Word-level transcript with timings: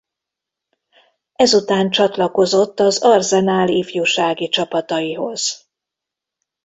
Ezután 1.33 1.89
csatlakozott 1.89 2.79
az 2.79 2.99
Arsenal 3.03 3.67
ifjúsági 3.67 4.47
csapataihoz. 4.49 5.67